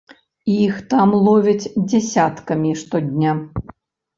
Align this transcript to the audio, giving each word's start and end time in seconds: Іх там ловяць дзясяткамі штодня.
Іх 0.53 0.79
там 0.93 1.13
ловяць 1.27 1.71
дзясяткамі 1.91 2.71
штодня. 2.81 3.31